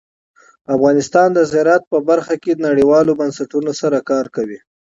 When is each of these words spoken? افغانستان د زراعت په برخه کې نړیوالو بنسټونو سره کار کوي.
افغانستان 0.75 1.27
د 1.33 1.39
زراعت 1.51 1.83
په 1.91 1.99
برخه 2.09 2.35
کې 2.43 2.61
نړیوالو 2.67 3.17
بنسټونو 3.21 3.71
سره 3.81 3.97
کار 4.09 4.25
کوي. 4.35 4.59